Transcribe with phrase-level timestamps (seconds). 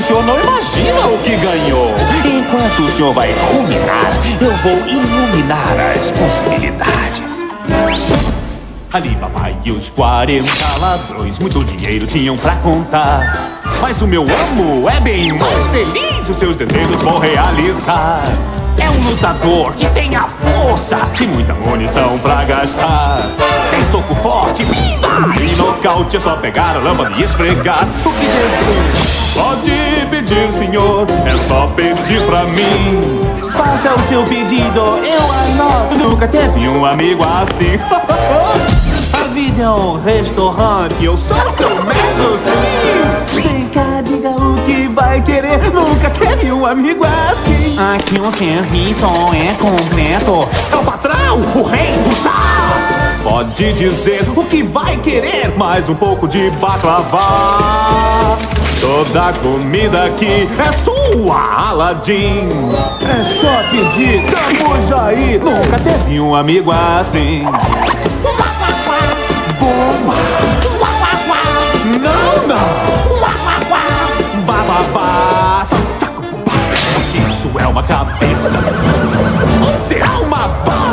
[0.00, 1.94] o senhor não imagina o que ganhou.
[2.24, 7.44] Enquanto o senhor vai ruminar, eu vou iluminar as possibilidades.
[8.92, 13.60] Ali papai e os 40 ladrões muito dinheiro tinham pra contar.
[13.82, 18.24] Mas o meu amo é bem mais feliz, os seus desejos vou realizar.
[18.78, 23.30] É um lutador que tem a força e muita munição pra gastar.
[23.90, 25.00] Soco forte, mira
[25.42, 27.86] e nocaute é só pegar a lâmpada e esfregar.
[28.04, 29.10] O que?
[29.38, 33.20] Pode pedir, senhor, é só pedir pra mim.
[33.52, 35.96] Faça o seu pedido, eu anoto.
[35.96, 37.78] Nunca teve um amigo assim.
[39.12, 43.42] A vida é um restaurante, eu sou seu metro, sim.
[43.42, 45.60] Vem cá, diga o que vai querer.
[45.72, 47.76] Nunca teve um amigo assim.
[47.94, 50.48] Aqui o serviço é completo.
[50.72, 52.49] É o patrão, o rei do chá.
[53.22, 55.56] Pode dizer o que vai querer.
[55.56, 58.38] Mais um pouco de baklava.
[58.80, 62.48] Toda comida aqui é sua, Aladdin.
[63.02, 65.38] É só pedir, estamos aí.
[65.38, 67.44] Nunca teve um amigo assim.
[69.58, 70.14] Bomba!
[72.00, 72.90] Não, não!
[74.46, 75.66] Bababá!
[77.28, 78.58] Isso é uma cabeça.
[79.62, 80.89] Ou será uma bola?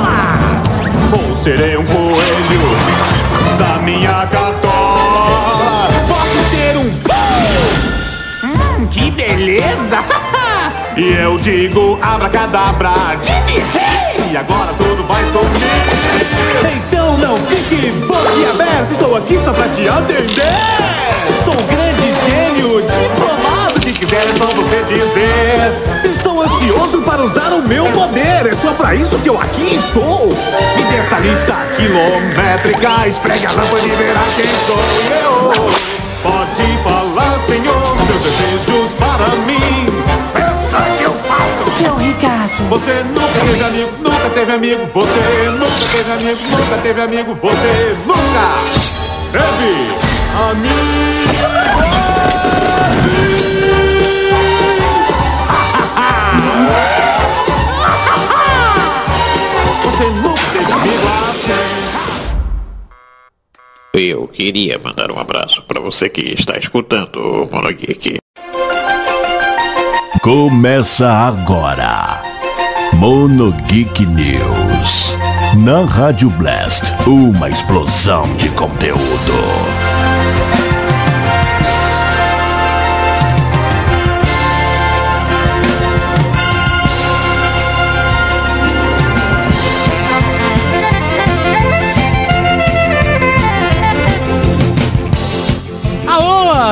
[1.14, 5.88] Ou serei um coelho da minha cartola?
[6.08, 6.88] Posso ser um
[8.44, 10.00] Hum, que beleza!
[10.98, 12.92] e eu digo abracadabra,
[13.22, 14.32] divirei!
[14.32, 16.78] E agora tudo vai sorrir!
[16.90, 20.88] Então não fique boquiaberto, estou aqui só pra te atender!
[21.46, 23.57] Sou um grande gênio, diplomado, que
[23.98, 26.12] quiser é só você dizer!
[26.12, 30.30] Estou ansioso para usar o meu poder, é só pra isso que eu aqui estou!
[30.78, 34.80] E dessa lista quilométrica, esfregue a lâmpada e verá quem sou
[35.12, 35.98] eu!
[36.24, 39.86] Pode falar, Senhor, seus desejos para mim.
[40.34, 41.84] Pensa que eu faço.
[41.84, 44.86] Seu Ricaço, Você nunca teve amigo, nunca teve amigo.
[44.94, 47.36] Você nunca teve amigo, nunca teve amigo.
[47.36, 48.58] Você nunca
[49.32, 49.88] teve
[50.52, 51.67] amigo.
[64.00, 68.18] Eu queria mandar um abraço para você que está escutando o Monogeek.
[70.22, 72.22] Começa agora.
[72.94, 75.16] Mono Geek News.
[75.58, 79.97] Na Rádio Blast, uma explosão de conteúdo.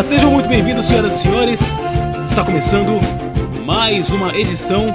[0.04, 1.76] Sejam muito bem-vindos, senhoras e senhores.
[2.26, 3.00] Está começando
[3.64, 4.94] mais uma edição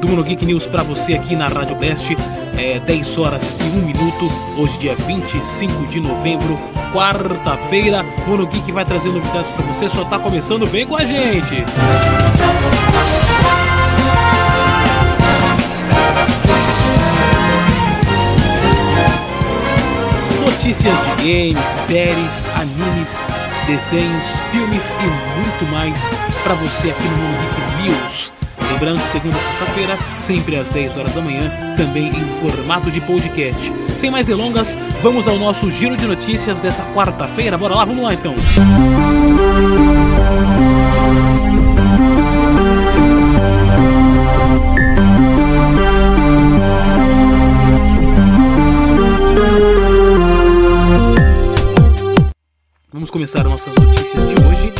[0.00, 2.16] do Monogeek News para você aqui na Rádio Blast.
[2.56, 6.58] É 10 horas e 1 minuto, hoje dia 25 de novembro,
[6.92, 8.04] quarta-feira.
[8.26, 11.64] Monogeek vai trazer novidades para você, só tá começando, vem com a gente!
[20.44, 23.26] Notícias de games, séries, animes,
[23.68, 26.00] desenhos, filmes e muito mais
[26.42, 28.32] para você aqui no Mundo Geek News.
[28.72, 33.00] Lembrando que segunda e sexta-feira, sempre às 10 horas da manhã, também em formato de
[33.02, 33.70] podcast.
[33.94, 37.58] Sem mais delongas, vamos ao nosso giro de notícias dessa quarta-feira.
[37.58, 38.34] Bora lá, vamos lá então.
[52.98, 54.72] Vamos começar nossas notícias de hoje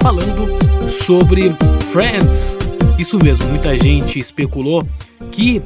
[0.00, 0.48] falando
[0.90, 1.52] sobre
[1.92, 2.58] Friends.
[2.98, 4.84] Isso mesmo, muita gente especulou
[5.30, 5.62] que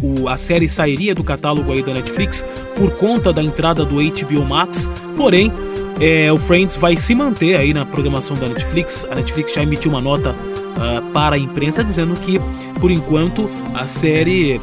[0.00, 2.46] o- a série sairia do catálogo aí da Netflix
[2.76, 5.50] por conta da entrada do HBO Max, porém
[5.98, 9.04] é, o Friends vai se manter aí na programação da Netflix.
[9.10, 10.36] A Netflix já emitiu uma nota
[10.76, 12.40] ah, para a imprensa dizendo que,
[12.80, 14.60] por enquanto, a série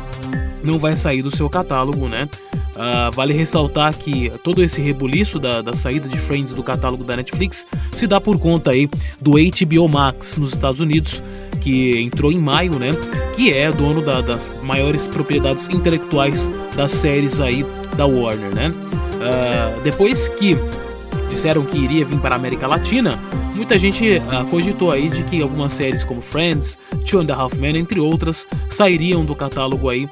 [0.63, 2.29] não vai sair do seu catálogo, né?
[2.77, 7.15] Ah, vale ressaltar que todo esse rebuliço da, da saída de Friends do catálogo da
[7.15, 8.89] Netflix se dá por conta aí
[9.21, 11.23] do HBO Max nos Estados Unidos,
[11.61, 12.91] que entrou em maio, né?
[13.35, 18.73] Que é dono da- das maiores propriedades intelectuais das séries aí da Warner, né?
[19.21, 20.57] Ah, depois que
[21.29, 23.17] disseram que iria vir para a América Latina,
[23.55, 26.77] muita gente ah, cogitou aí de que algumas séries como Friends,
[27.09, 30.07] Two and a Half Men, entre outras, sairiam do catálogo aí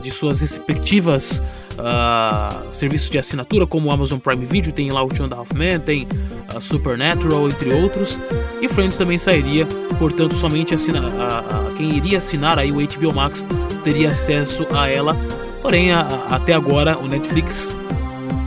[0.00, 1.42] de suas respectivas
[1.74, 5.38] uh, serviços de assinatura como o Amazon Prime Video, tem lá o Two and a
[5.38, 6.06] Half Men, tem
[6.54, 8.20] uh, Supernatural, entre outros.
[8.60, 9.66] E Friends também sairia,
[9.98, 13.46] portanto, somente assina, uh, quem iria assinar aí o HBO Max
[13.82, 15.16] teria acesso a ela.
[15.62, 17.70] Porém, até agora o Netflix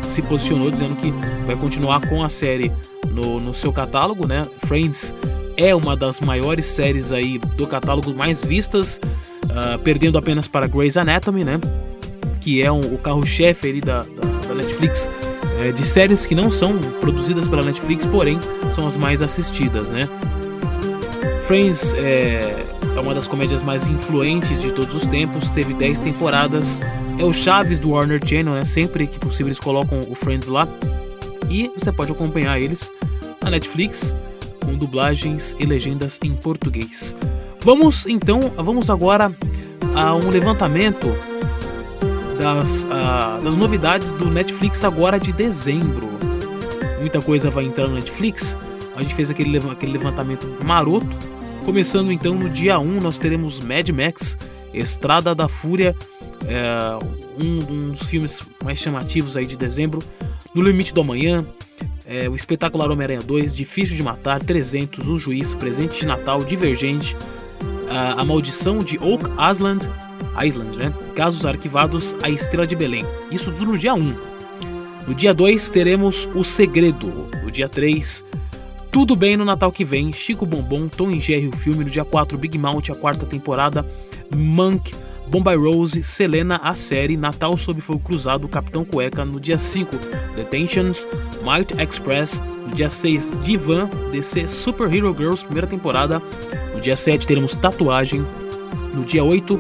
[0.04, 1.12] se posicionou dizendo que
[1.46, 2.72] vai continuar com a série
[3.10, 4.46] no, no seu catálogo, né?
[4.66, 5.16] Friends
[5.58, 9.02] é uma das maiores séries aí do catálogo mais vistas,
[9.46, 11.60] uh, perdendo apenas para Grey's Anatomy, né?
[12.40, 15.10] Que é um, o carro-chefe ali da, da, da Netflix
[15.60, 18.40] é, de séries que não são produzidas pela Netflix, porém
[18.70, 20.08] são as mais assistidas, né?
[21.46, 26.82] Friends é, é uma das comédias mais influentes de todos os tempos, teve 10 temporadas,
[27.18, 28.66] é o Chaves do Warner Channel, né?
[28.66, 30.68] Sempre que possível eles colocam o Friends lá.
[31.50, 32.92] E você pode acompanhar eles
[33.42, 34.16] na Netflix
[34.64, 37.16] com dublagens e legendas em português.
[37.62, 39.32] Vamos então, vamos agora
[39.96, 41.08] a um levantamento
[42.38, 46.10] das, uh, das novidades do Netflix agora de dezembro.
[47.00, 48.58] Muita coisa vai entrar no Netflix.
[48.96, 51.08] A gente fez aquele, aquele levantamento maroto.
[51.66, 54.38] Começando então no dia 1, nós teremos Mad Max,
[54.74, 55.96] Estrada da Fúria,
[56.48, 56.98] é,
[57.38, 60.02] um, um dos filmes mais chamativos aí de dezembro.
[60.54, 61.46] No Limite do Amanhã,
[62.06, 67.18] é, o espetacular Homem-Aranha 2, Difícil de Matar, 300, O Juiz, Presente de Natal, Divergente,
[67.90, 69.90] a, a Maldição de Oak Island,
[70.44, 70.94] Island, né?
[71.16, 73.06] Casos Arquivados, A Estrela de Belém.
[73.32, 74.16] Isso tudo no dia 1.
[75.08, 77.30] No dia 2 teremos O Segredo.
[77.44, 78.24] No dia 3,
[78.92, 81.84] Tudo Bem no Natal que vem, Chico Bombom, Tom e Jerry o filme.
[81.84, 83.86] No dia 4, Big Mouth, a quarta temporada,
[84.36, 84.94] Monk,
[85.30, 89.98] Bombay Rose, Selena, a série, Natal sob Fogo Cruzado, Capitão Cueca, no dia 5,
[90.36, 91.08] Detentions,
[91.44, 96.22] Might Express, no dia 6, Divan, DC Super Hero Girls, primeira temporada,
[96.74, 98.26] no dia 7 teremos Tatuagem,
[98.94, 99.60] no dia 8,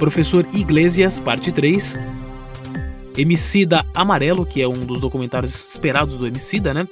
[0.00, 1.98] Professor Iglesias, parte 3,
[3.18, 6.88] Emicida Amarelo, que é um dos documentários esperados do Emicida, né?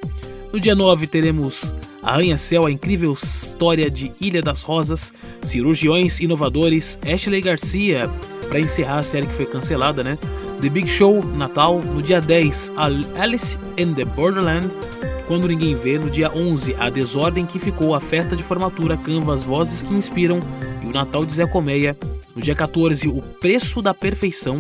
[0.53, 7.41] No dia 9 teremos Arranha-Céu, a incrível história de Ilha das Rosas, cirurgiões inovadores, Ashley
[7.41, 8.11] Garcia,
[8.47, 10.19] para encerrar a série que foi cancelada, né?
[10.61, 12.73] The Big Show, Natal, no dia 10,
[13.19, 14.69] Alice in the Borderland,
[15.27, 19.43] quando ninguém vê, no dia 11, A Desordem que ficou, a festa de formatura, Canvas,
[19.43, 20.43] Vozes que Inspiram
[20.89, 21.97] o Natal de Zé Colmeia,
[22.35, 24.59] no dia 14, O Preço da Perfeição,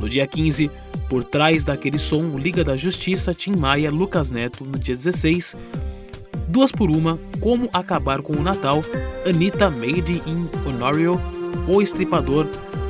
[0.00, 0.70] no dia 15,
[1.08, 5.54] Por Trás daquele Som, Liga da Justiça, Tim Maia, Lucas Neto, no dia 16,
[6.48, 8.82] Duas por Uma, Como Acabar com o Natal,
[9.28, 11.20] Anitta Made in Honorio,
[11.68, 12.46] O Estripador.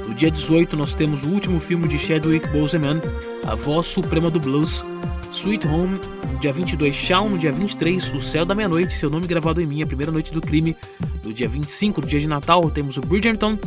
[0.06, 3.00] No dia 18 nós temos o último filme de Chadwick Boseman,
[3.46, 4.84] A Voz Suprema do Blues,
[5.32, 5.99] Sweet Home,
[6.40, 9.82] dia 22 Shaun, no dia 23 O Céu da Meia-Noite, Seu Nome Gravado em Mim,
[9.82, 10.75] A Primeira Noite do Crime,
[11.22, 13.58] no dia 25, no dia de Natal, temos o Bridgerton,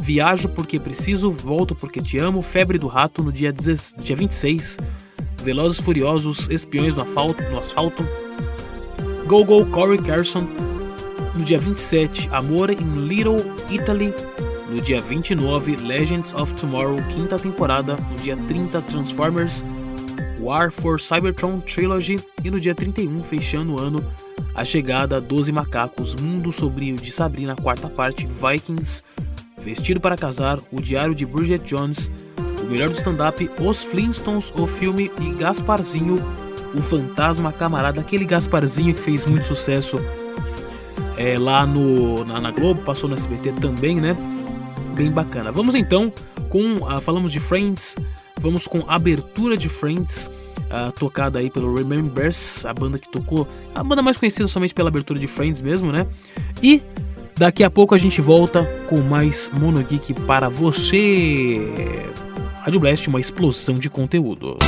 [0.00, 4.78] Viajo Porque Preciso, Volto Porque Te Amo, Febre do Rato, no dia, 10, dia 26,
[5.42, 8.02] Velozes Furiosos, Espiões no Asfalto, no asfalto
[9.26, 10.46] Go Go Corey Carson.
[11.34, 14.14] No dia 27, Amor in Little Italy.
[14.70, 17.98] No dia 29, Legends of Tomorrow, quinta temporada.
[18.10, 19.64] No dia 30, Transformers
[20.46, 22.20] War for Cybertron Trilogy.
[22.44, 24.04] E no dia 31, fechando o ano,
[24.54, 29.02] a chegada 12 Macacos, Mundo Sobrio de Sabrina, quarta parte, Vikings,
[29.58, 32.12] Vestido para Casar, O Diário de Bridget Jones,
[32.62, 36.22] O Melhor do Stand-Up, Os Flintstones, o filme e Gasparzinho
[36.74, 39.98] o Fantasma Camarada, aquele Gasparzinho que fez muito sucesso
[41.16, 44.14] é, lá no, na, na, Globo, passou no SBT também, né?
[44.94, 45.50] Bem bacana.
[45.50, 46.12] Vamos então
[46.50, 46.76] com.
[46.76, 47.96] Uh, falamos de Friends,
[48.40, 50.30] vamos com abertura de Friends.
[50.66, 54.88] Uh, tocada aí pelo Remembers, a banda que tocou, a banda mais conhecida somente pela
[54.88, 56.08] abertura de Friends mesmo, né?
[56.60, 56.82] E
[57.36, 61.60] daqui a pouco a gente volta com mais Mono Geek para você.
[62.62, 64.58] Rádio Blast, uma explosão de conteúdo.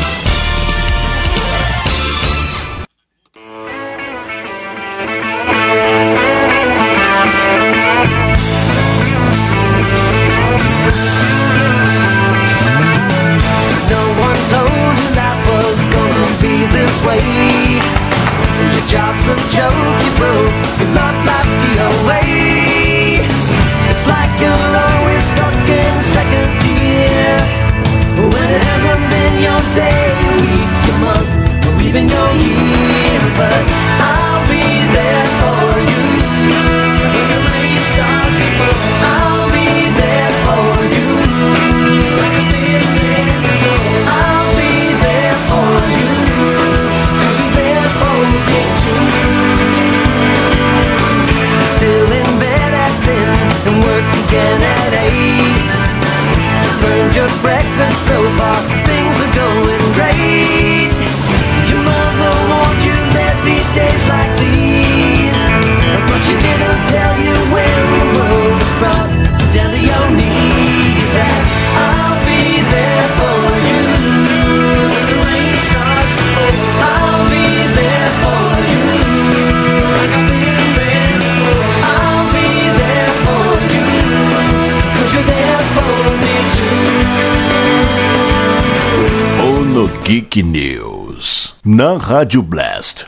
[91.78, 93.06] Na Rádio Blast.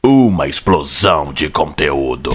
[0.00, 2.30] Uma explosão de conteúdo.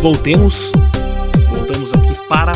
[0.00, 0.72] Voltemos,
[1.50, 2.52] voltamos aqui para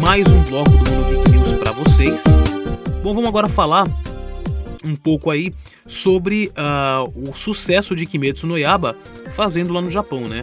[0.00, 2.22] mais um bloco do Mundo Geek News para vocês.
[3.02, 3.86] Bom, vamos agora falar
[4.82, 5.52] um pouco aí
[5.92, 8.96] sobre uh, o sucesso de Kimetsu no Yaba
[9.30, 10.42] fazendo lá no Japão, né?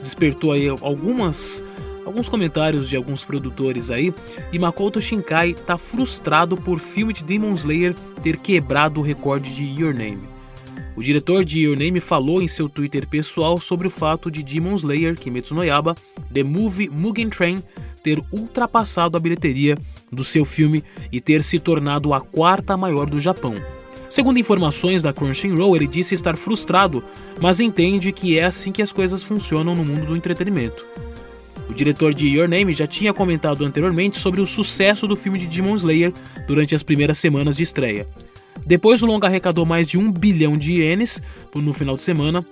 [0.00, 1.62] Despertou aí algumas
[2.04, 4.12] alguns comentários de alguns produtores aí
[4.52, 9.64] e Makoto Shinkai está frustrado por filme de Demon Slayer ter quebrado o recorde de
[9.80, 10.22] Your Name.
[10.96, 14.74] O diretor de Your Name falou em seu Twitter pessoal sobre o fato de Demon
[14.74, 15.94] Slayer Kimetsu no Yaba,
[16.32, 17.62] The Movie Mugen Train,
[18.02, 19.78] ter ultrapassado a bilheteria
[20.12, 23.56] do seu filme e ter se tornado a quarta maior do Japão.
[24.14, 27.02] Segundo informações da Crunchyroll, ele disse estar frustrado,
[27.40, 30.86] mas entende que é assim que as coisas funcionam no mundo do entretenimento.
[31.68, 35.48] O diretor de Your Name já tinha comentado anteriormente sobre o sucesso do filme de
[35.48, 36.12] Demon Slayer
[36.46, 38.06] durante as primeiras semanas de estreia.
[38.64, 41.20] Depois o longa arrecadou mais de um bilhão de ienes
[41.52, 42.46] no final de semana,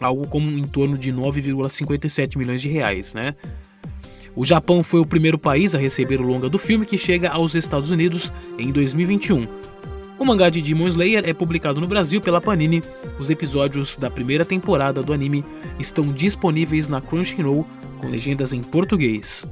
[0.00, 3.34] algo como em torno de 9,57 milhões de reais, né?
[4.36, 7.56] O Japão foi o primeiro país a receber o longa do filme que chega aos
[7.56, 9.71] Estados Unidos em 2021.
[10.22, 12.80] O mangá de Demon Slayer é publicado no Brasil pela Panini.
[13.18, 15.44] Os episódios da primeira temporada do anime
[15.80, 17.66] estão disponíveis na Crunchyroll
[17.98, 19.50] com legendas em português.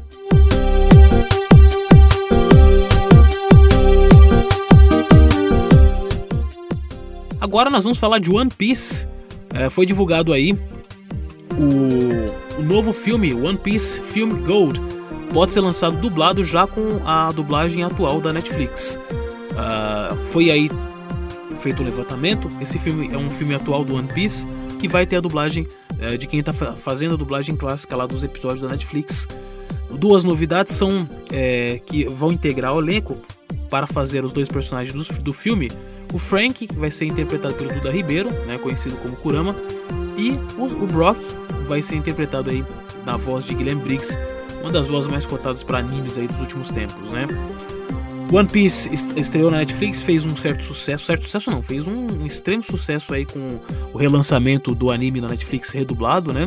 [7.40, 9.08] Agora nós vamos falar de One Piece.
[9.52, 10.52] É, foi divulgado aí
[11.58, 14.80] o o novo filme One Piece Film Gold
[15.32, 19.00] pode ser lançado dublado já com a dublagem atual da Netflix.
[19.60, 20.70] Uh, foi aí
[21.60, 22.50] feito o levantamento.
[22.60, 24.46] Esse filme é um filme atual do One Piece
[24.78, 28.24] que vai ter a dublagem uh, de quem está fazendo a dublagem clássica lá dos
[28.24, 29.28] episódios da Netflix.
[29.90, 33.18] Duas novidades são é, que vão integrar o elenco
[33.68, 35.70] para fazer os dois personagens do, do filme.
[36.12, 39.54] O Frank, que vai ser interpretado pelo Duda Ribeiro, né, conhecido como Kurama,
[40.16, 41.18] e o, o Brock,
[41.68, 42.64] vai ser interpretado aí
[43.04, 44.18] na voz de Guilherme Briggs,
[44.60, 47.26] uma das vozes mais cotadas para animes aí dos últimos tempos, né?
[48.32, 52.62] One Piece estreou na Netflix, fez um certo sucesso, certo sucesso não, fez um, extremo
[52.62, 53.58] sucesso aí com
[53.92, 56.46] o relançamento do anime na Netflix redublado, né?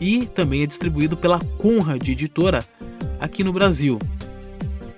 [0.00, 2.64] E também é distribuído pela Conrad Editora
[3.20, 4.00] aqui no Brasil.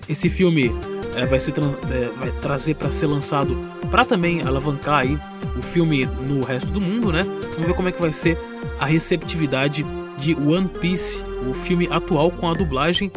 [0.09, 0.73] Esse filme
[1.14, 3.54] é, vai, ser, é, vai trazer para ser lançado
[3.90, 5.19] para também alavancar aí
[5.59, 7.23] o filme no resto do mundo, né?
[7.52, 8.38] Vamos ver como é que vai ser
[8.81, 9.85] a receptividade
[10.19, 13.12] de One Piece, o filme atual com a dublagem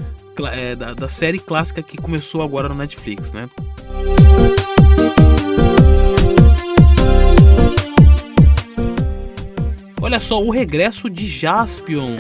[0.46, 3.50] é, da, da série clássica que começou agora na Netflix, né?
[10.02, 12.16] Olha só, o regresso de Jaspion.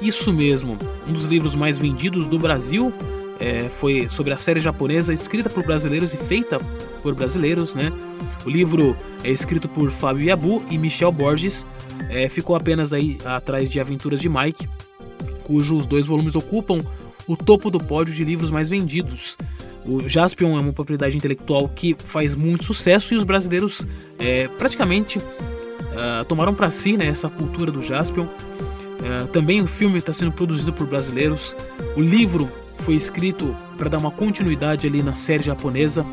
[0.00, 0.78] Isso mesmo,
[1.08, 2.92] um dos livros mais vendidos do Brasil
[3.40, 6.60] é, foi sobre a série japonesa escrita por brasileiros e feita
[7.02, 7.90] por brasileiros, né?
[8.44, 11.66] O livro é escrito por Fábio Yabu e Michel Borges,
[12.08, 14.68] é, ficou apenas aí atrás de Aventuras de Mike,
[15.42, 16.80] cujos dois volumes ocupam
[17.30, 19.38] o topo do pódio de livros mais vendidos.
[19.86, 23.86] O Jaspion é uma propriedade intelectual que faz muito sucesso e os brasileiros
[24.18, 28.24] é, praticamente uh, tomaram para si né, essa cultura do Jaspion.
[28.24, 31.54] Uh, também o filme está sendo produzido por brasileiros.
[31.96, 36.04] O livro foi escrito para dar uma continuidade ali na série japonesa.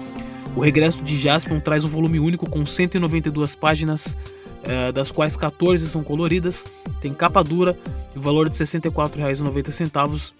[0.55, 4.15] O Regresso de Jaspion traz um volume único com 192 páginas,
[4.63, 6.65] eh, das quais 14 são coloridas,
[6.99, 7.77] tem capa dura
[8.15, 10.33] e valor de R$ 64,90.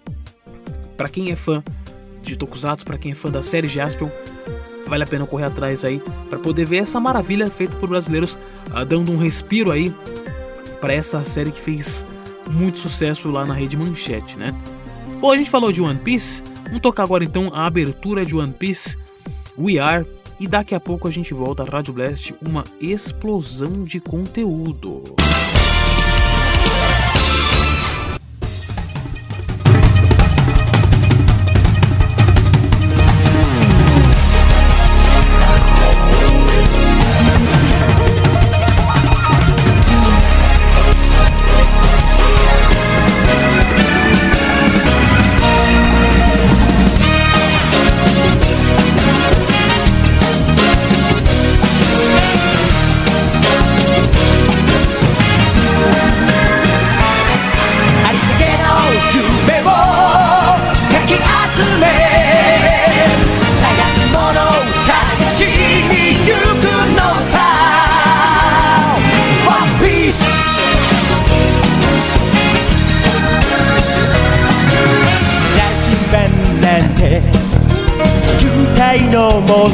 [0.98, 1.62] Para quem é fã
[2.22, 4.10] de Tokusatsu, para quem é fã da série Jaspion,
[4.84, 8.36] vale a pena correr atrás aí para poder ver essa maravilha feita por brasileiros,
[8.66, 9.94] uh, dando um respiro aí
[10.80, 12.04] para essa série que fez
[12.50, 14.52] muito sucesso lá na rede Manchete, né?
[15.20, 18.52] Bom, a gente falou de One Piece, vamos tocar agora então a abertura de One
[18.52, 18.98] Piece,
[19.56, 20.04] We Are,
[20.40, 25.04] e daqui a pouco a gente volta à Rádio Blast, uma explosão de conteúdo.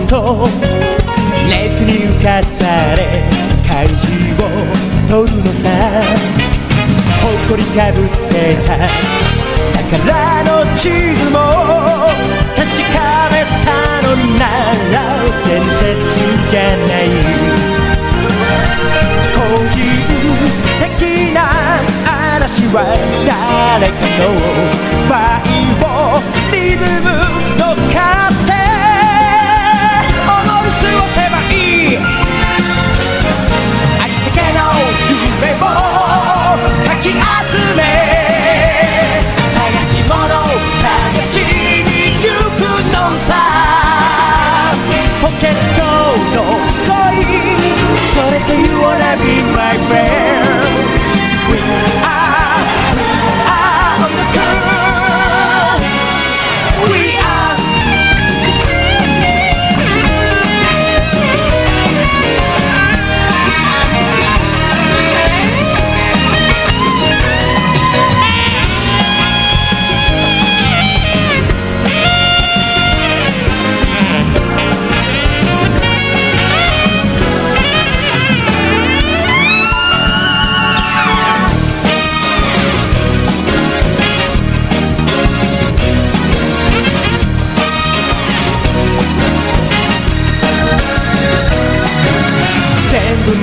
[0.06, 0.48] と
[1.48, 3.00] 熱に浮かされ
[3.66, 3.92] 漢字
[4.42, 4.44] を
[5.08, 5.68] 取るのさ。
[7.24, 8.08] 誇りかぶっ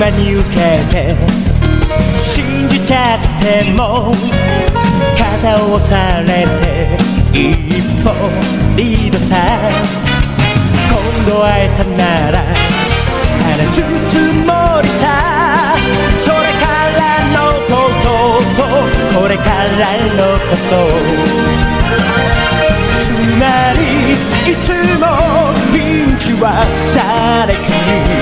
[0.02, 0.56] 真に受け
[0.90, 1.16] て
[2.24, 4.16] 信じちゃっても
[5.16, 6.98] 肩を押されて
[7.32, 8.10] 一歩
[8.76, 9.36] リードさ
[10.90, 10.98] 今
[11.30, 12.42] 度会えたなら
[13.46, 15.76] 話すつもりさ
[16.18, 16.66] それか
[16.98, 17.70] らのこ
[18.02, 18.10] と
[18.58, 19.86] とこれから
[20.18, 20.90] のこと
[23.00, 23.06] つ
[23.40, 23.44] ま
[23.78, 23.80] り
[24.52, 25.06] いつも
[25.72, 27.60] ピンチは誰か
[28.16, 28.21] に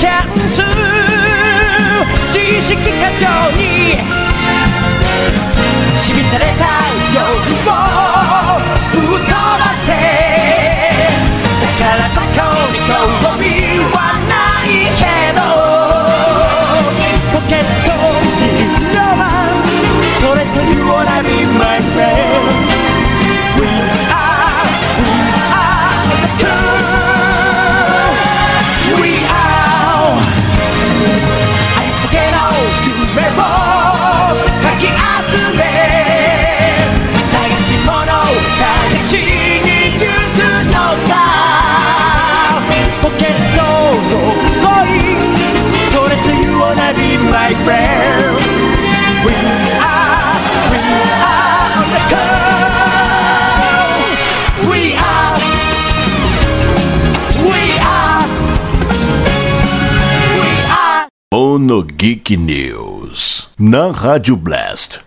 [0.00, 0.62] チャンス。
[2.32, 3.26] 知識過剰
[3.58, 4.00] に。
[5.94, 6.88] しびたれた。
[6.88, 6.89] い
[61.60, 63.50] Mono Geek News.
[63.58, 65.00] Na Rádio Blast.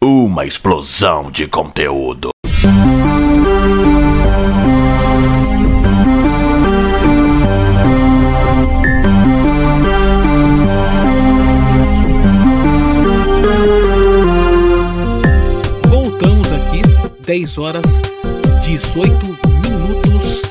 [0.00, 2.30] Uma explosão de conteúdo.
[15.86, 16.80] Voltamos aqui,
[17.26, 18.00] 10 horas
[18.62, 19.26] 18
[19.68, 20.42] minutos.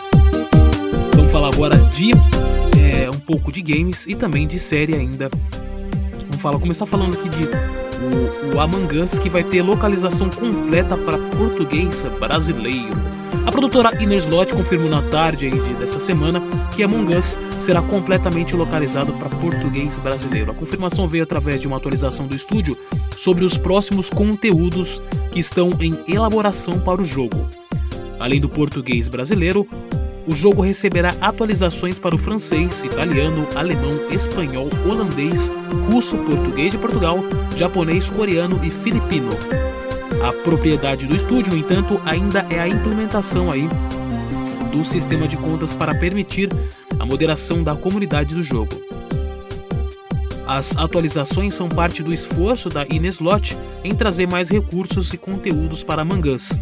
[1.15, 2.11] Vamos falar agora de
[2.89, 5.29] é, um pouco de games e também de série ainda.
[6.27, 10.95] Vamos falar, começar falando aqui de o, o Among Us que vai ter localização completa
[10.97, 12.97] para português brasileiro.
[13.45, 16.41] A produtora Inner Slot confirmou na tarde aí de- dessa semana
[16.75, 20.51] que Among Us será completamente localizado para português brasileiro.
[20.51, 22.77] A confirmação veio através de uma atualização do estúdio
[23.17, 27.47] sobre os próximos conteúdos que estão em elaboração para o jogo.
[28.19, 29.65] Além do português brasileiro,
[30.29, 35.51] o jogo receberá atualizações para o francês, italiano, alemão, espanhol, holandês,
[35.89, 37.17] russo, português de Portugal,
[37.57, 39.31] japonês, coreano e filipino.
[40.23, 43.67] A propriedade do estúdio, no entanto, ainda é a implementação aí
[44.71, 46.49] do sistema de contas para permitir
[46.99, 48.79] a moderação da comunidade do jogo.
[50.45, 56.03] As atualizações são parte do esforço da Ineslot em trazer mais recursos e conteúdos para
[56.03, 56.59] Among Us.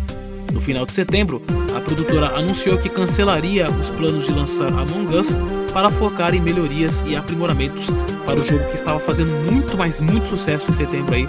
[0.54, 1.42] No final de setembro,
[1.76, 5.38] a produtora anunciou que cancelaria os planos de lançar Among Us
[5.74, 7.88] para focar em melhorias e aprimoramentos
[8.26, 11.26] para o jogo que estava fazendo muito, mas muito sucesso em setembro aí.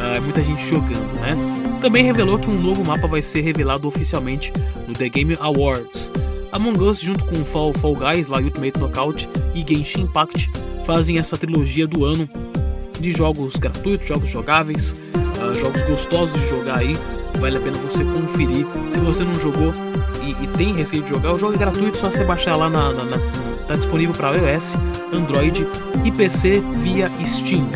[0.00, 1.36] Ah, muita gente jogando, né?
[1.80, 4.52] Também revelou que um novo mapa vai ser revelado oficialmente
[4.86, 6.10] no The Game Awards.
[6.50, 10.50] Among Us, junto com Fall, Fall Guys, lá Ultimate Knockout e Genshin Impact,
[10.86, 12.28] fazem essa trilogia do ano
[13.00, 14.96] de jogos gratuitos, jogos jogáveis,
[15.40, 16.96] ah, jogos gostosos de jogar aí
[17.38, 18.66] vale a pena você conferir.
[18.90, 19.72] Se você não jogou
[20.22, 22.92] e, e tem receio de jogar, o jogo é gratuito, só você baixar lá na,
[22.92, 23.18] na, na
[23.66, 24.76] tá disponível para iOS,
[25.12, 25.66] Android
[26.04, 27.68] e PC via Steam.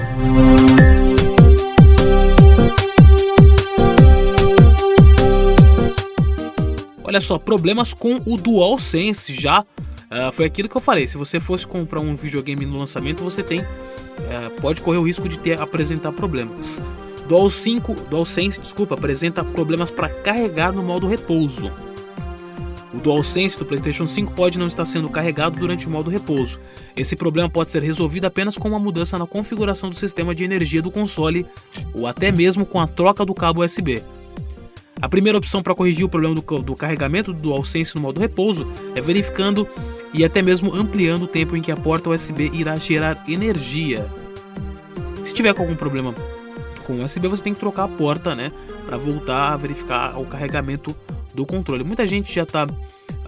[7.02, 9.60] Olha só, problemas com o DualSense já.
[9.60, 11.06] Uh, foi aquilo que eu falei.
[11.06, 13.60] Se você fosse comprar um videogame no lançamento, você tem.
[13.60, 16.80] Uh, pode correr o risco de ter apresentar problemas.
[17.28, 21.70] Dual 5, DualSense, desculpa, apresenta problemas para carregar no modo repouso.
[22.94, 26.58] O DualSense do PlayStation 5 pode não estar sendo carregado durante o modo repouso.
[26.96, 30.80] Esse problema pode ser resolvido apenas com uma mudança na configuração do sistema de energia
[30.80, 31.44] do console
[31.92, 34.02] ou até mesmo com a troca do cabo USB.
[34.98, 38.66] A primeira opção para corrigir o problema do, do carregamento do DualSense no modo repouso
[38.94, 39.68] é verificando
[40.14, 44.06] e até mesmo ampliando o tempo em que a porta USB irá gerar energia.
[45.22, 46.14] Se tiver algum problema
[46.88, 48.50] com USB, você tem que trocar a porta, né,
[48.86, 50.96] para voltar a verificar o carregamento
[51.34, 51.84] do controle.
[51.84, 52.68] Muita gente já está uh,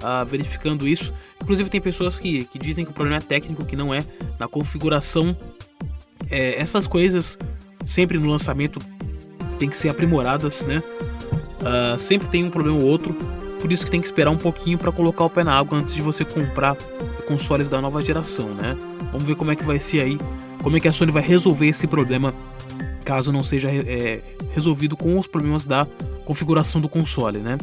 [0.02, 1.12] ah, verificando isso.
[1.40, 4.02] Inclusive tem pessoas que, que dizem que o problema é técnico, que não é
[4.38, 5.36] na configuração.
[6.30, 7.38] É, essas coisas
[7.84, 8.80] sempre no lançamento
[9.58, 10.82] tem que ser aprimoradas, né?
[11.60, 13.12] Uh, sempre tem um problema ou outro,
[13.60, 15.94] por isso que tem que esperar um pouquinho para colocar o pé na água antes
[15.94, 16.74] de você comprar
[17.28, 18.74] consoles da nova geração, né?
[19.12, 20.18] Vamos ver como é que vai ser aí,
[20.62, 22.32] como é que a Sony vai resolver esse problema
[23.04, 24.20] caso não seja é,
[24.54, 25.86] resolvido com os problemas da
[26.24, 27.58] configuração do console, né?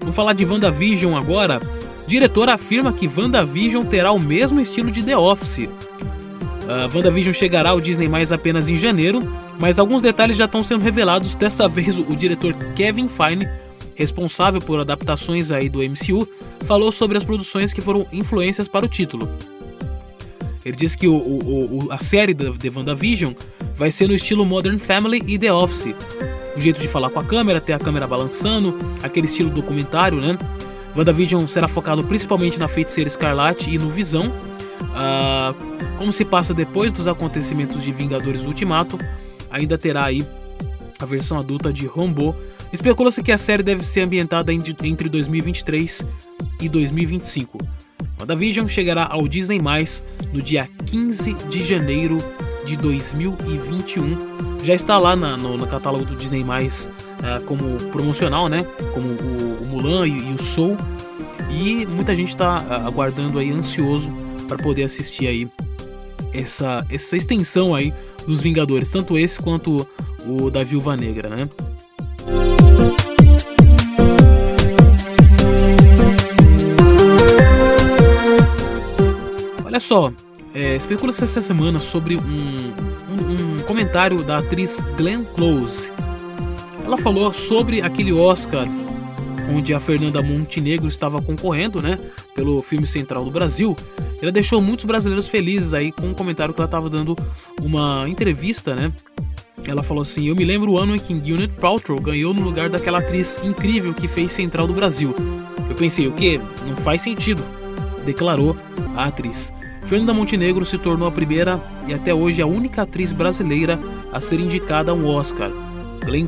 [0.00, 1.60] Vamos falar de WandaVision agora.
[2.06, 5.60] Diretor afirma que WandaVision terá o mesmo estilo de The Office.
[5.60, 9.26] Uh, WandaVision chegará ao Disney mais apenas em janeiro,
[9.58, 11.34] mas alguns detalhes já estão sendo revelados.
[11.34, 13.48] Dessa vez, o diretor Kevin Feige,
[13.94, 16.28] responsável por adaptações aí do MCU,
[16.62, 19.28] falou sobre as produções que foram influências para o título.
[20.64, 23.32] Ele disse que o, o, o, a série de WandaVision
[23.74, 25.94] vai ser no estilo Modern Family e The Office.
[26.56, 30.38] O jeito de falar com a câmera, ter a câmera balançando, aquele estilo documentário, né?
[30.96, 34.30] WandaVision será focado principalmente na feiticeira Escarlate e no Visão,
[34.92, 35.54] Uh,
[35.96, 38.98] como se passa depois dos acontecimentos de Vingadores Ultimato,
[39.50, 40.26] ainda terá aí
[40.98, 42.34] a versão adulta de Rombo.
[42.72, 46.06] Especula-se que a série deve ser ambientada entre 2023
[46.60, 47.58] e 2025.
[48.18, 49.60] WandaVision chegará ao Disney+,
[50.32, 52.18] no dia 15 de janeiro
[52.64, 54.62] de 2021.
[54.62, 58.64] Já está lá na, no, no, catálogo do Disney+, uh, como promocional, né?
[58.94, 60.78] Como o, o Mulan e, e, o Soul.
[61.50, 64.10] E muita gente está uh, aguardando aí, ansioso
[64.48, 65.48] para poder assistir aí
[66.32, 67.92] essa, essa extensão aí
[68.26, 69.86] dos Vingadores, tanto esse quanto
[70.24, 71.48] o da Viúva Negra, né?
[79.72, 80.12] Olha só,
[80.54, 85.90] é, especula-se essa semana sobre um, um, um comentário da atriz Glenn Close.
[86.84, 88.68] Ela falou sobre aquele Oscar
[89.50, 91.98] onde a Fernanda Montenegro estava concorrendo, né,
[92.34, 93.74] pelo filme Central do Brasil,
[94.20, 97.16] ela deixou muitos brasileiros felizes aí com um comentário que ela estava dando
[97.58, 98.92] uma entrevista, né?
[99.66, 102.68] Ela falou assim: Eu me lembro o ano em que Gwyneth Paltrow ganhou no lugar
[102.68, 105.14] daquela atriz incrível que fez Central do Brasil.
[105.66, 106.38] Eu pensei, o que?
[106.66, 107.42] Não faz sentido,
[108.04, 108.54] declarou
[108.96, 109.50] a atriz.
[109.84, 113.78] Fernanda Montenegro se tornou a primeira e até hoje a única atriz brasileira
[114.12, 115.50] a ser indicada a um Oscar.
[116.04, 116.26] Glenn,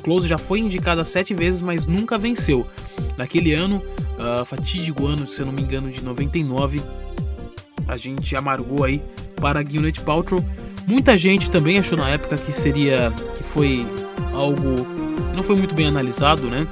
[0.00, 2.66] Close já foi indicada sete vezes, mas nunca venceu.
[3.16, 3.82] Naquele ano,
[4.18, 6.80] uh, fatídico ano, se eu não me engano, de 99,
[7.86, 9.02] a gente amargou aí
[9.36, 10.44] para Gwyneth Paltrow.
[10.86, 13.86] Muita gente também achou na época que seria, que foi
[14.32, 14.86] algo
[15.34, 16.66] não foi muito bem analisado, né?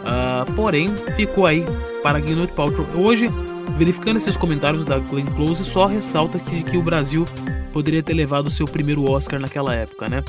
[0.00, 1.64] Uh, porém, ficou aí
[2.02, 2.86] para Gwyneth Paltrow.
[2.94, 3.30] Hoje,
[3.76, 7.24] verificando esses comentários da Glenn Close, só ressalta que, que o Brasil
[7.72, 10.22] poderia ter levado seu primeiro Oscar naquela época, né?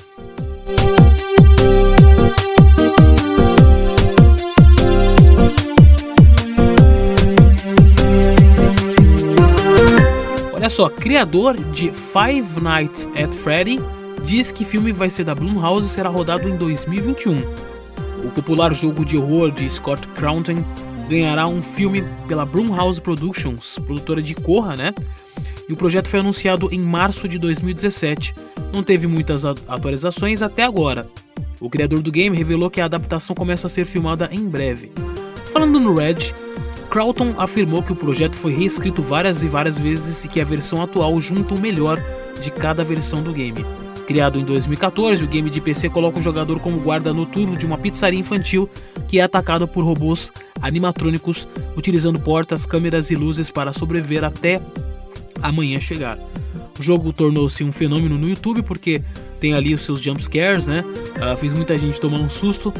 [10.53, 13.79] Olha só, criador de Five Nights at Freddy
[14.23, 17.41] diz que filme vai ser da Blumhouse e será rodado em 2021.
[18.23, 20.63] O popular jogo de horror de Scott Cawthon
[21.09, 24.93] ganhará um filme pela Blumhouse Productions, produtora de Corra, né?
[25.67, 28.35] E o projeto foi anunciado em março de 2017.
[28.71, 31.07] Não teve muitas atualizações até agora.
[31.59, 34.91] O criador do game revelou que a adaptação começa a ser filmada em breve.
[35.51, 36.33] Falando no Red,
[36.89, 40.81] Crowton afirmou que o projeto foi reescrito várias e várias vezes e que a versão
[40.81, 41.99] atual junta o melhor
[42.39, 43.65] de cada versão do game.
[44.09, 47.77] Criado em 2014, o game de PC coloca o jogador como guarda noturno de uma
[47.77, 48.67] pizzaria infantil
[49.07, 54.59] que é atacada por robôs animatrônicos utilizando portas, câmeras e luzes para sobreviver até
[55.43, 56.17] amanhã chegar.
[56.79, 59.03] O jogo tornou-se um fenômeno no YouTube porque
[59.39, 60.83] tem ali os seus jump scares, né?
[60.83, 62.73] Uh, fez muita gente tomar um susto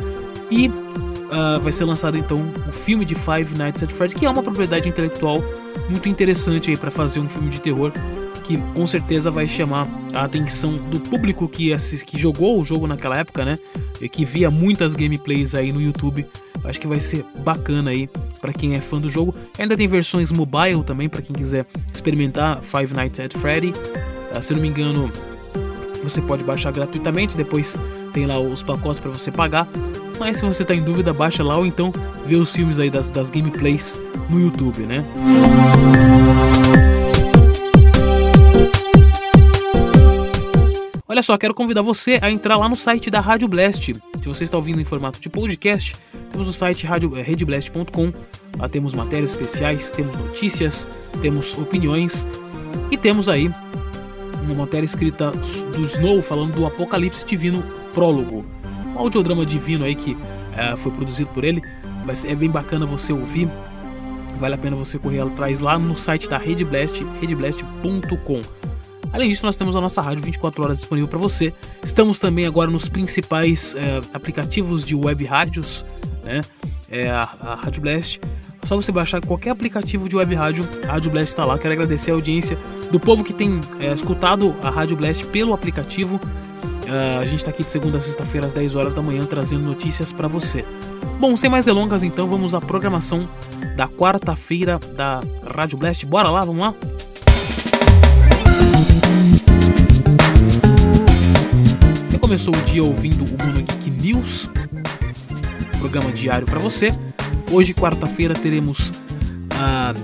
[0.50, 4.30] e uh, vai ser lançado então o filme de Five Nights at Freddy's, que é
[4.32, 5.44] uma propriedade intelectual
[5.92, 7.94] muito interessante aí para fazer um filme de terror
[8.50, 12.88] que com certeza vai chamar a atenção do público que, assist, que jogou o jogo
[12.88, 13.60] naquela época, né?
[14.02, 16.26] E que via muitas gameplays aí no YouTube.
[16.64, 18.10] Acho que vai ser bacana aí
[18.42, 19.36] para quem é fã do jogo.
[19.60, 23.72] Ainda tem versões mobile também para quem quiser experimentar Five Nights at Freddy.
[24.36, 25.12] Uh, se eu não me engano,
[26.04, 27.78] você pode baixar gratuitamente, depois
[28.14, 29.68] tem lá os pacotes para você pagar.
[30.20, 31.94] Mas se você está em dúvida, baixa lá ou então
[32.26, 33.96] vê os filmes aí das, das gameplays
[34.28, 35.06] no YouTube, né?
[41.20, 43.94] Olha só, quero convidar você a entrar lá no site da Rádio Blast.
[44.22, 45.94] Se você está ouvindo em formato de podcast,
[46.32, 48.14] temos o site eh, redblast.com.
[48.58, 50.88] Lá temos matérias especiais, temos notícias,
[51.22, 52.26] temos opiniões
[52.90, 53.52] e temos aí
[54.46, 57.62] uma matéria escrita do Snow falando do Apocalipse Divino
[57.94, 58.46] Prólogo.
[58.96, 61.62] Um audiodrama divino aí que uh, foi produzido por ele,
[62.06, 63.50] mas é bem bacana você ouvir.
[64.38, 68.59] Vale a pena você correr atrás lá no site da Rede Blast, redblast.com.
[69.12, 71.54] Além disso, nós temos a nossa rádio 24 horas disponível para você.
[71.84, 75.86] Estamos também agora nos principais é, aplicativos de web rádios,
[76.24, 76.42] né?
[76.92, 78.20] É a, a Rádio Blast.
[78.62, 81.58] É só você baixar qualquer aplicativo de web rádio, a Rádio Blast está lá.
[81.58, 82.58] Quero agradecer a audiência
[82.92, 86.20] do povo que tem é, escutado a Rádio Blast pelo aplicativo.
[86.86, 89.64] É, a gente está aqui de segunda a sexta-feira às 10 horas da manhã trazendo
[89.64, 90.66] notícias para você.
[91.20, 93.30] Bom, sem mais delongas, então vamos à programação
[93.76, 95.22] da quarta-feira da
[95.56, 96.06] Rádio Blast.
[96.06, 96.74] Bora lá, vamos lá?
[102.30, 104.48] Começou o dia ouvindo o Mono Geek News,
[105.80, 106.94] programa diário para você.
[107.52, 108.92] Hoje, quarta-feira, teremos
[109.56, 109.96] ah,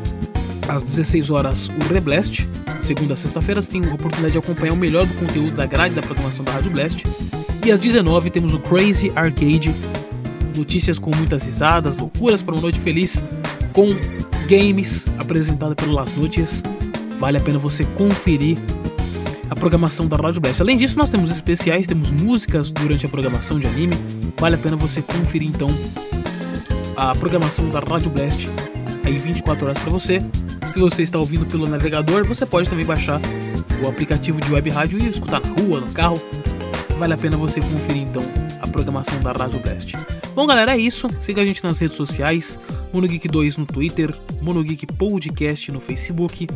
[0.67, 2.49] às 16 horas o Reblast.
[2.81, 5.93] Segunda a sexta-feira você tem a oportunidade de acompanhar o melhor do conteúdo da grade
[5.93, 7.05] da programação da Rádio Blast.
[7.63, 9.71] E às 19 temos o Crazy Arcade,
[10.57, 13.23] notícias com muitas risadas, loucuras para uma noite feliz
[13.71, 13.93] com
[14.49, 16.63] games apresentada pelo Las Noches.
[17.19, 18.57] Vale a pena você conferir
[19.49, 20.61] a programação da Rádio Blast.
[20.61, 23.95] Além disso, nós temos especiais, temos músicas durante a programação de anime.
[24.39, 25.69] Vale a pena você conferir então
[26.95, 28.49] a programação da Rádio Blast
[29.05, 30.21] aí 24 horas para você.
[30.71, 33.21] Se você está ouvindo pelo navegador, você pode também baixar
[33.83, 36.17] o aplicativo de web rádio e escutar na rua, no carro.
[36.97, 38.23] Vale a pena você conferir então
[38.61, 39.95] a programação da Rádio Blast.
[40.33, 41.07] Bom, galera, é isso.
[41.19, 42.59] Siga a gente nas redes sociais:
[42.93, 46.47] MonoGeek2 no Twitter, MonoGeek Podcast no Facebook,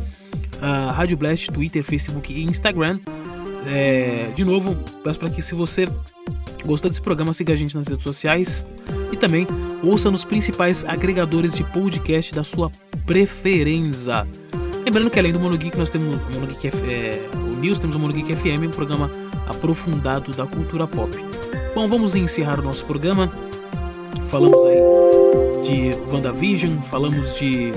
[0.61, 2.99] uh, Rádio Blast, Twitter, Facebook e Instagram.
[3.67, 5.87] É, de novo, peço para que se você
[6.65, 8.71] gostou desse programa, siga a gente nas redes sociais
[9.11, 9.47] e também
[9.83, 12.71] ouça nos principais agregadores de podcast da sua
[13.05, 14.27] preferência.
[14.85, 18.35] Lembrando que além do Monogeek, nós temos o Monogeek é, o News, temos o Monogeek
[18.35, 19.11] FM, um programa
[19.47, 21.11] aprofundado da cultura pop.
[21.75, 23.31] Bom, vamos encerrar o nosso programa.
[24.29, 24.79] Falamos aí
[25.63, 27.73] de WandaVision, falamos de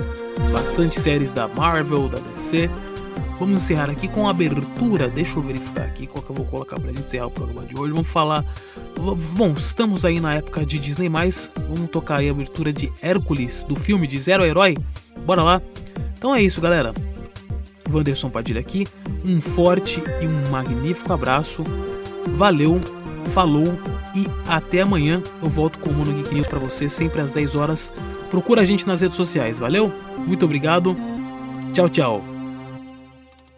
[0.53, 2.69] bastante séries da Marvel, da DC.
[3.39, 5.09] Vamos encerrar aqui com a abertura.
[5.09, 7.93] Deixa eu verificar aqui qual que eu vou colocar para encerrar o programa de hoje.
[7.93, 8.45] Vamos falar.
[9.37, 13.65] Bom, estamos aí na época de Disney, mas vamos tocar aí a abertura de Hércules,
[13.65, 14.77] do filme de Zero Herói.
[15.27, 15.63] Bora lá?
[16.17, 16.95] Então é isso, galera.
[17.91, 18.87] Wanderson Padilha aqui.
[19.25, 21.65] Um forte e um magnífico abraço.
[22.37, 22.81] Valeu,
[23.33, 23.77] falou
[24.15, 25.23] e até amanhã.
[25.43, 27.93] Eu volto com o Mono Geek News para você sempre às 10 horas.
[28.33, 29.93] Procura a gente nas redes sociais, valeu?
[30.17, 30.97] Muito obrigado.
[31.75, 32.25] Tchau, tchau.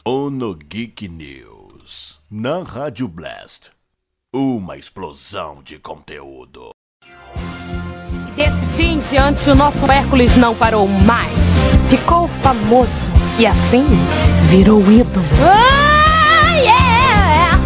[0.05, 3.71] Ono Geek News, na Rádio Blast.
[4.35, 6.71] Uma explosão de conteúdo.
[8.35, 11.39] Desse dia em diante, o nosso Hércules não parou mais.
[11.89, 13.07] Ficou famoso
[13.39, 13.85] e assim
[14.51, 15.25] virou ídolo.
[15.41, 17.61] Ah, yeah!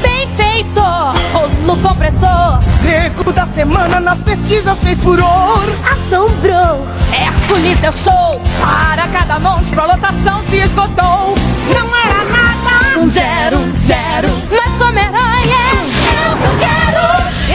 [0.00, 2.73] Bem feito, rolo compressor.
[2.84, 5.64] Grego da semana nas pesquisas fez furor.
[5.90, 6.86] Assombrou.
[7.10, 8.38] Hércules deu show.
[8.60, 11.34] Para cada monstro, a lotação se esgotou.
[11.72, 12.98] Não era nada.
[12.98, 14.28] Um zero, zero.
[14.50, 17.04] Mas como é, o que eu quero.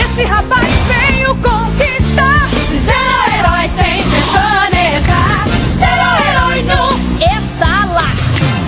[0.04, 2.50] Esse rapaz veio conquistar.
[2.84, 5.46] Zero herói sem pestanejar.
[5.78, 6.90] Zero herói no
[7.22, 8.16] estalar.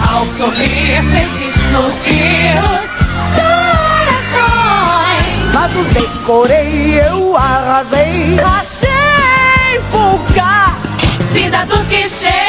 [0.07, 3.00] Ao sorrir, fez explodir os
[5.61, 5.69] corações.
[5.69, 8.39] Mas os decorei, eu arrasei.
[8.39, 10.75] Achei vulgar.
[11.31, 12.40] Vida dos clichês e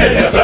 [0.00, 0.30] Yeah.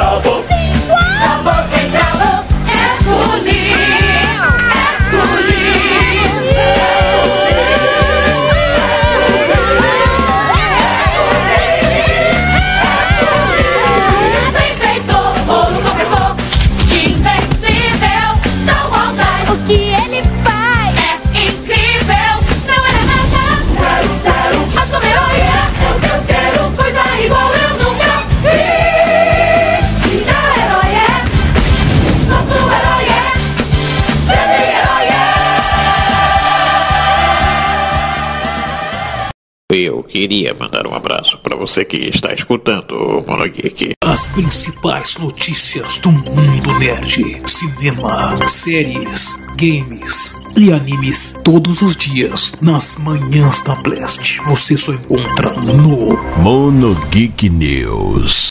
[40.16, 43.92] queria mandar um abraço para você que está escutando o Monogeek.
[44.02, 52.96] As principais notícias do mundo nerd, cinema, séries, games e animes todos os dias nas
[52.96, 54.40] manhãs da Blast.
[54.46, 58.44] Você só encontra no Mono Geek News.